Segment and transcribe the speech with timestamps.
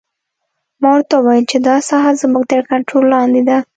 [0.81, 3.57] ما ورته وویل چې دا ساحه زموږ تر کنترول لاندې ده